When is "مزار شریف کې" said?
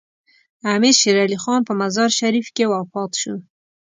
1.81-2.65